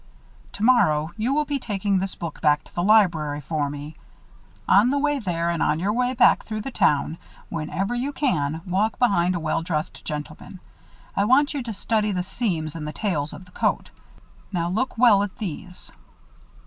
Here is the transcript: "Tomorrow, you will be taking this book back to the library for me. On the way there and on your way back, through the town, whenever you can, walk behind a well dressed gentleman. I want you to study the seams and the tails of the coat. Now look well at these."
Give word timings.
"Tomorrow, 0.51 1.11
you 1.15 1.31
will 1.31 1.45
be 1.45 1.59
taking 1.59 1.99
this 1.99 2.15
book 2.15 2.41
back 2.41 2.63
to 2.63 2.73
the 2.73 2.81
library 2.81 3.39
for 3.39 3.69
me. 3.69 3.97
On 4.67 4.89
the 4.89 4.97
way 4.97 5.19
there 5.19 5.51
and 5.51 5.61
on 5.61 5.77
your 5.79 5.93
way 5.93 6.15
back, 6.15 6.41
through 6.43 6.61
the 6.61 6.71
town, 6.71 7.19
whenever 7.49 7.93
you 7.93 8.11
can, 8.11 8.61
walk 8.65 8.97
behind 8.97 9.35
a 9.35 9.39
well 9.39 9.61
dressed 9.61 10.03
gentleman. 10.03 10.59
I 11.15 11.25
want 11.25 11.53
you 11.53 11.61
to 11.61 11.71
study 11.71 12.11
the 12.11 12.23
seams 12.23 12.75
and 12.75 12.87
the 12.87 12.93
tails 12.93 13.31
of 13.31 13.45
the 13.45 13.51
coat. 13.51 13.91
Now 14.51 14.69
look 14.71 14.97
well 14.97 15.21
at 15.21 15.37
these." 15.37 15.91